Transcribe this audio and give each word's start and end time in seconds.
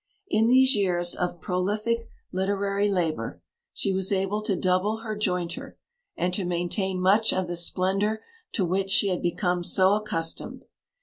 In 0.29 0.47
these 0.47 0.73
years 0.75 1.13
of 1.13 1.39
prolific 1.39 1.99
literary 2.31 2.89
labour 2.89 3.39
she 3.71 3.93
was 3.93 4.11
able 4.11 4.41
to 4.41 4.55
double 4.55 5.01
her 5.01 5.15
jointure, 5.15 5.77
and 6.17 6.33
to 6.33 6.43
maintain 6.43 6.99
much 6.99 7.31
of 7.31 7.45
the 7.45 7.55
splendour 7.55 8.21
to 8.53 8.65
which 8.65 8.89
she 8.89 9.09
had 9.09 9.21
become 9.21 9.63
so 9.63 9.93
accustomed. 9.93 10.65